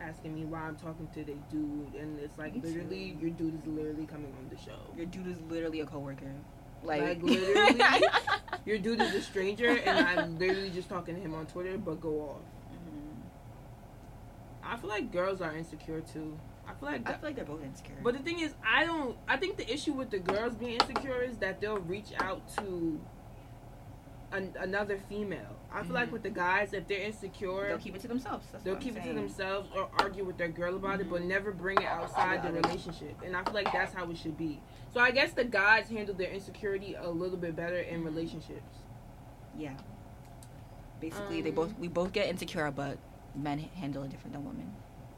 [0.01, 2.69] asking me why I'm talking to the dude, and it's like Me too.
[2.69, 4.79] literally your dude is literally coming on the show.
[4.97, 6.33] Your dude is literally a coworker.
[6.83, 8.03] Like, Like, literally?
[8.65, 12.01] Your dude is a stranger, and I'm literally just talking to him on Twitter, but
[12.01, 12.43] go off.
[12.73, 13.21] Mhm.
[14.65, 16.39] I feel like girls are insecure too.
[16.67, 17.97] I feel like, I feel like they're both insecure.
[18.03, 19.17] but the thing is, I don't.
[19.29, 22.99] I think the issue with the girls being insecure is that they'll reach out to
[24.35, 25.57] an, another female.
[25.73, 26.13] I feel like Mhm.
[26.13, 28.47] with the guys, if they're insecure, they'll keep it to themselves.
[28.51, 31.23] That's they'll keep I'm it to themselves or argue with their girl about it, but
[31.23, 31.27] Mhm.
[31.27, 33.21] never bring it outside The relationship.
[33.23, 34.61] And I feel like that's how it should be.
[34.93, 38.79] So I guess the guys handle their insecurity a little bit better in relationships.
[39.57, 39.77] Yeah.
[41.01, 42.99] Basically, they Um, both we both get insecure, but
[43.35, 44.73] men handle it different than women.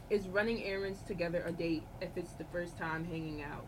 [0.09, 3.66] Is running errands together a date if it's the first time hanging out?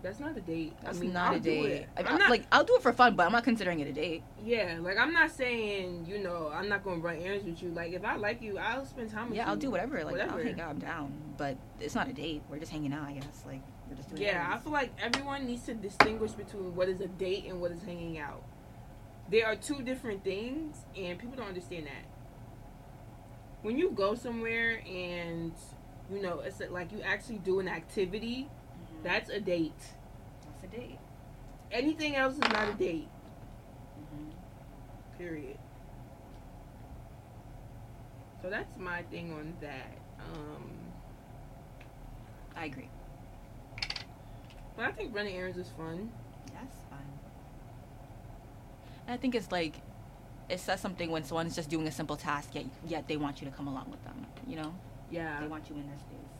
[0.00, 0.74] That's not a date.
[0.82, 1.86] That's I mean, not I'll a date.
[1.96, 3.92] I I'm not, like I'll do it for fun, but I'm not considering it a
[3.92, 4.22] date.
[4.44, 7.70] yeah, like I'm not saying you know I'm not gonna run errands with you.
[7.70, 9.42] Like if I like you, I'll spend time with you.
[9.42, 9.96] Yeah, I'll do whatever.
[10.04, 10.44] Like I'll Whatever.
[10.44, 10.70] hang out.
[10.70, 12.42] I'm down, but it's not a date.
[12.48, 13.08] We're just hanging out.
[13.08, 13.42] I guess.
[13.44, 14.22] Like we're just doing.
[14.22, 17.72] Yeah, I feel like everyone needs to distinguish between what is a date and what
[17.72, 18.44] is hanging out.
[19.30, 22.06] There are two different things, and people don't understand that.
[23.62, 25.52] When you go somewhere and
[26.12, 28.48] you know it's like you actually do an activity.
[29.02, 29.72] That's a date.
[30.44, 30.98] that's a date.
[31.70, 33.08] Anything else is not a date.
[34.00, 35.18] Mhm.
[35.18, 35.58] Period.
[38.42, 39.92] So that's my thing on that.
[40.32, 40.70] Um,
[42.56, 42.88] I agree.
[44.76, 46.10] but I think running errands is fun.
[46.54, 47.18] That's fine.
[49.06, 49.74] And I think it's like
[50.48, 53.50] it says something when someone's just doing a simple task, yet yet they want you
[53.50, 54.24] to come along with them.
[54.46, 54.74] You know,
[55.10, 56.30] Yeah, they want you in their space.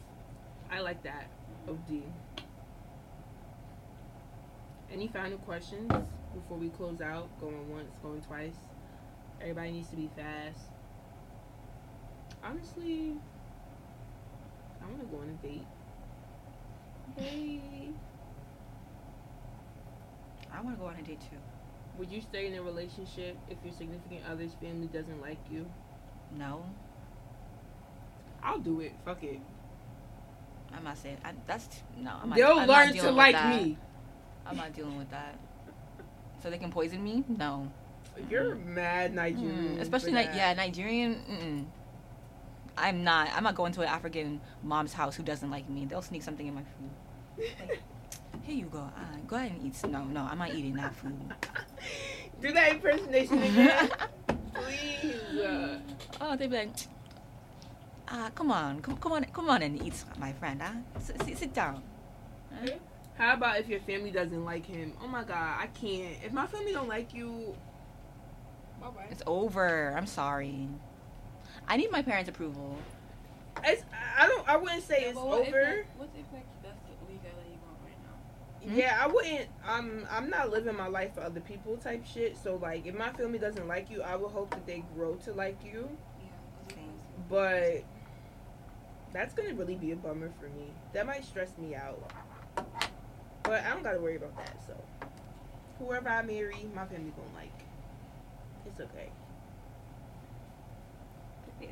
[0.70, 1.26] I like that.
[1.68, 2.02] OD.
[4.92, 5.90] Any final questions
[6.34, 7.28] before we close out?
[7.40, 8.54] Going once, going twice.
[9.40, 10.58] Everybody needs to be fast.
[12.42, 13.14] Honestly,
[14.82, 15.66] I want to go on a date.
[17.16, 17.60] Hey,
[20.52, 21.36] I want to go on a date too.
[21.98, 25.66] would you stay in a relationship if your significant other's family doesn't like you?
[26.38, 26.64] No,
[28.42, 28.92] I'll do it.
[29.04, 29.40] Fuck it.
[30.74, 32.12] I'm not saying I, that's t- no.
[32.22, 33.62] I'm not, They'll not learn to like that.
[33.62, 33.78] me.
[34.48, 35.38] I'm not dealing with that.
[36.42, 37.24] So they can poison me?
[37.28, 37.70] No.
[38.30, 39.76] You're mad Nigerian.
[39.76, 41.14] Mm, especially Ni- yeah, Nigerian.
[41.30, 41.64] Mm-mm.
[42.76, 43.28] I'm not.
[43.34, 45.84] I'm not going to an African mom's house who doesn't like me.
[45.84, 47.48] They'll sneak something in my food.
[47.60, 47.80] Like,
[48.42, 48.78] here you go.
[48.78, 49.90] Uh, go ahead and eat.
[49.90, 51.12] No, no, I'm not eating that food.
[52.40, 53.90] Do that impersonation again,
[54.54, 55.40] please.
[55.40, 55.78] Uh,
[56.20, 56.70] oh, they'd be like,
[58.08, 60.60] ah, come on, come, come on, come on and eat, my friend.
[60.62, 61.82] Ah, sit, sit, sit down.
[62.52, 62.70] Huh?
[63.18, 64.92] How about if your family doesn't like him?
[65.02, 66.16] Oh my god, I can't.
[66.24, 67.54] If my family don't like you,
[68.80, 69.06] bye bye.
[69.10, 69.92] It's over.
[69.96, 70.68] I'm sorry.
[71.66, 72.76] I need my parents' approval.
[73.64, 73.82] It's,
[74.16, 74.48] I don't.
[74.48, 75.60] I wouldn't say it's But what if over.
[75.60, 78.72] that- What if like that's the league that you want right now?
[78.72, 78.78] Hmm?
[78.78, 79.48] Yeah, I wouldn't.
[79.66, 80.06] I'm.
[80.10, 82.36] I'm not living my life for other people type shit.
[82.36, 85.32] So like, if my family doesn't like you, I would hope that they grow to
[85.32, 85.88] like you.
[86.22, 86.28] Yeah.
[86.68, 86.92] 'cause Same.
[87.28, 87.82] But
[89.12, 90.70] that's gonna really be a bummer for me.
[90.92, 92.12] That might stress me out.
[93.48, 94.54] But I don't gotta worry about that.
[94.66, 94.74] So
[95.78, 97.58] whoever I marry, my family gonna like.
[98.66, 99.08] It's okay.
[101.58, 101.68] Yeah.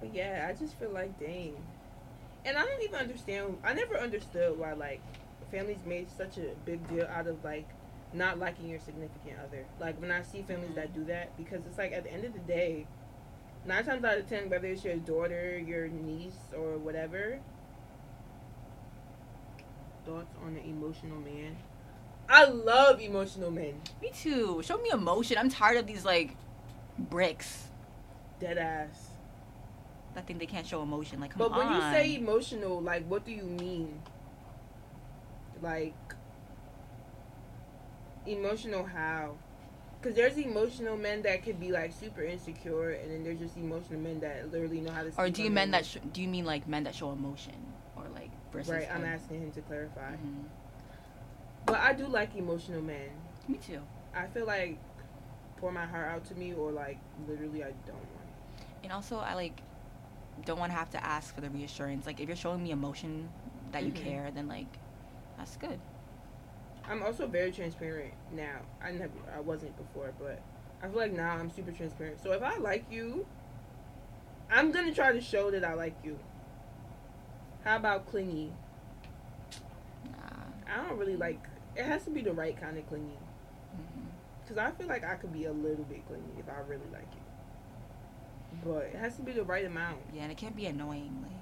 [0.00, 1.56] But yeah, I just feel like dang.
[2.44, 3.58] And I don't even understand.
[3.64, 5.00] I never understood why like
[5.50, 7.66] families made such a big deal out of like
[8.12, 9.64] not liking your significant other.
[9.80, 10.74] Like when I see families Mhm.
[10.76, 12.86] that do that, because it's like at the end of the day,
[13.64, 17.40] nine times out of ten, whether it's your daughter, your niece, or whatever.
[20.06, 21.56] Thoughts on an emotional man?
[22.28, 23.80] I love emotional men.
[24.02, 24.62] Me too.
[24.62, 25.36] Show me emotion.
[25.38, 26.36] I'm tired of these like
[26.98, 27.68] bricks
[28.40, 29.10] Dead ass.
[30.16, 31.20] I think they can't show emotion.
[31.20, 31.74] Like, But when on.
[31.74, 34.00] you say emotional, like, what do you mean?
[35.60, 35.94] Like,
[38.26, 39.36] emotional how?
[40.00, 43.98] Because there's emotional men that could be like super insecure, and then there's just emotional
[44.00, 45.10] men that literally know how to.
[45.16, 47.54] or do you men that sh- do you mean like men that show emotion
[48.54, 48.72] versus?
[48.72, 50.12] Right, I'm asking him to clarify.
[50.12, 50.44] Mhm.
[51.66, 53.10] But I do like emotional men.
[53.48, 53.80] Me too.
[54.14, 54.78] I feel like
[55.56, 58.08] pour my heart out to me, or like literally, I don't want
[58.60, 58.66] it.
[58.84, 59.60] And also, I like
[60.44, 62.06] don't want to have to ask for the reassurance.
[62.06, 63.30] Like, if you're showing me emotion
[63.72, 64.04] that you Mhm.
[64.04, 64.66] care, then like
[65.36, 65.80] that's good.
[66.86, 68.60] I'm also very transparent now.
[68.82, 70.38] I never, I wasn't before, but
[70.82, 72.20] I feel like now I'm super transparent.
[72.22, 73.26] So if I like you,
[74.50, 76.18] I'm gonna try to show that I like you.
[77.64, 78.52] How about clingy?
[80.10, 80.72] Nah.
[80.72, 81.40] I don't really like.
[81.74, 83.18] It has to be the right kind of clingy.
[83.76, 84.06] Mhm.
[84.46, 87.02] Cause I feel like I could be a little bit clingy if I really like
[87.02, 88.62] it.
[88.62, 89.98] But it has to be the right amount.
[90.12, 91.22] Yeah, and it can't be annoying.
[91.22, 91.32] Like,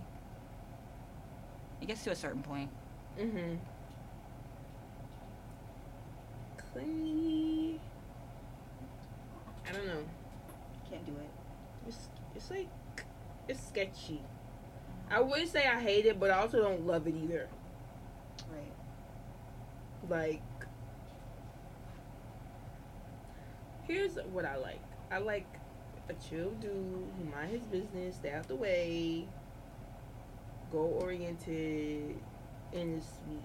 [1.82, 2.70] it gets to a certain point.
[3.18, 3.56] Mm-hmm.
[6.56, 7.80] Clingy.
[9.68, 10.04] I don't know.
[10.88, 11.30] Can't do it.
[11.88, 12.68] It's it's like
[13.48, 14.22] it's sketchy.
[15.12, 17.46] I wouldn't say I hate it, but I also don't love it either.
[18.50, 18.72] Right.
[20.08, 20.42] Like
[23.86, 24.80] here's what I like.
[25.10, 25.46] I like
[26.08, 29.26] a chill dude who mind his business, stay out the way,
[30.70, 32.16] goal oriented,
[32.72, 33.42] and is sweet.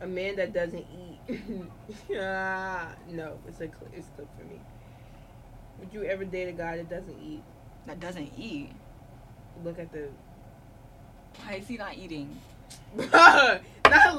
[0.00, 0.86] A man that doesn't
[1.28, 1.66] eat.
[2.18, 4.58] ah, no, it's a cl- it's clip for me.
[5.78, 7.42] Would you ever date a guy that doesn't eat?
[7.86, 8.70] That doesn't eat.
[9.62, 10.08] Look at the
[11.44, 12.38] Why is he not eating?
[13.12, 13.60] not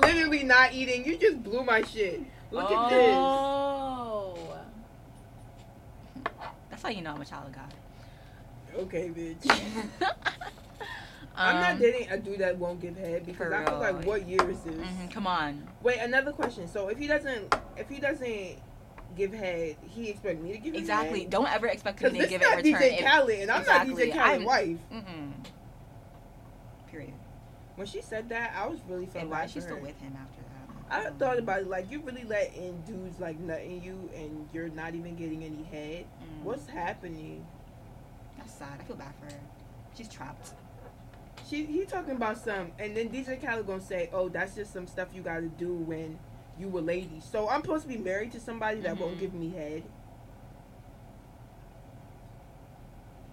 [0.02, 1.06] literally not eating.
[1.06, 2.21] You just blew my shit.
[2.52, 3.15] Look at this.
[3.15, 4.38] Oh.
[6.69, 7.73] That's how you know I'm a child of God.
[8.76, 9.45] Okay, bitch.
[11.36, 14.28] I'm not Um, dating a dude that won't give head because I feel like what
[14.28, 14.76] year is this?
[14.76, 15.67] mhm, come on.
[15.82, 16.67] Wait, another question.
[16.67, 18.58] So if he doesn't, if he doesn't
[19.17, 21.26] give head, he expect me to give him Exactly.
[21.26, 22.89] Don't ever expect me to give not it in return.
[22.91, 23.93] DJ Khaled, and I'm Exactly.
[23.93, 24.78] not DJ Khaled's I'm- wife.
[24.93, 25.32] Mm-mm.
[26.93, 27.13] Period.
[27.75, 30.15] When she said that, I was really felt And bad is she still with him
[30.15, 30.95] after that?
[30.95, 34.69] I Um, thought about it like you really letting dudes like nutting you, and you're
[34.69, 36.06] not even getting any head.
[36.23, 37.47] mm, What's happening?
[38.38, 38.79] That's sad.
[38.79, 39.39] I feel bad for her.
[39.95, 40.51] She's trapped.
[41.47, 44.86] She he talking about some, and then DJ Khaled gonna say, "Oh, that's just some
[44.86, 46.19] stuff you got to do when
[46.60, 49.19] you were lady." So I'm supposed to be married to somebody that won't Mhm.
[49.19, 49.84] give me head.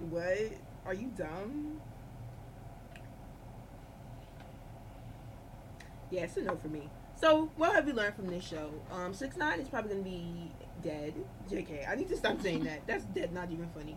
[0.08, 0.52] What?
[0.86, 1.80] Are you dumb?
[6.10, 6.88] Yeah, it's a no for me.
[7.16, 8.70] So, what have we learned from this show?
[8.92, 10.50] Um, six nine is probably gonna be
[10.82, 11.14] dead.
[11.50, 12.86] Jk, I need to stop saying that.
[12.86, 13.32] That's dead.
[13.32, 13.96] Not even funny.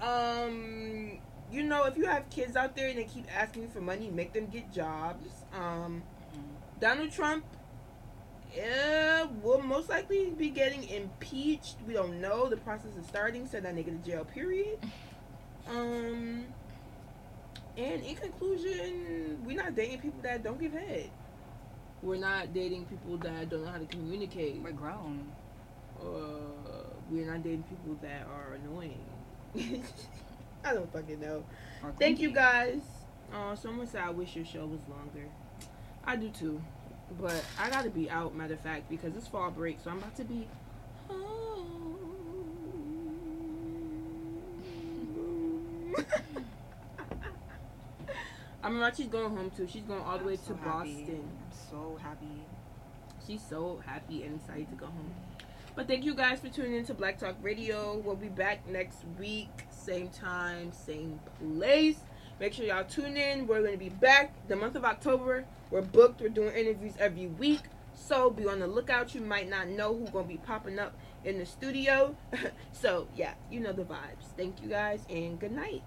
[0.00, 1.18] Um,
[1.50, 4.32] you know, if you have kids out there and they keep asking for money, make
[4.32, 5.26] them get jobs.
[5.52, 6.80] Um, Mhm.
[6.80, 7.44] Donald Trump
[8.56, 11.76] uh, will most likely be getting impeached.
[11.86, 12.48] We don't know.
[12.48, 13.46] The process is starting.
[13.46, 14.78] Send that nigga to jail, period.
[15.68, 16.46] Um,
[17.76, 21.10] and in conclusion, we're not dating people that don't give head.
[22.02, 24.60] We're not dating people that don't know how to communicate.
[24.62, 25.30] We're grown.
[26.00, 26.06] Uh,
[27.10, 29.04] we're not dating people that are annoying.
[30.64, 31.44] I don't fucking know.
[31.82, 32.80] Or Thank you guys.
[33.32, 35.28] Uh, someone said I wish your show was longer.
[36.04, 36.60] I do too,
[37.20, 38.34] but I gotta be out.
[38.34, 40.48] Matter of fact, because it's fall break, so I'm about to be.
[41.08, 41.96] home.
[48.62, 49.66] I mean, she's going home too.
[49.70, 50.94] She's going all the way I'm to so happy.
[50.94, 51.22] Boston.
[51.22, 52.42] I'm so happy.
[53.26, 55.14] She's so happy and excited to go home.
[55.74, 58.02] But thank you guys for tuning in to Black Talk Radio.
[58.04, 62.00] We'll be back next week, same time, same place.
[62.40, 63.46] Make sure y'all tune in.
[63.46, 65.44] We're going to be back the month of October.
[65.70, 66.20] We're booked.
[66.20, 67.60] We're doing interviews every week.
[67.94, 69.14] So be on the lookout.
[69.14, 70.94] You might not know who's going to be popping up
[71.24, 72.16] in the studio.
[72.72, 74.24] so, yeah, you know the vibes.
[74.36, 75.82] Thank you guys and good night.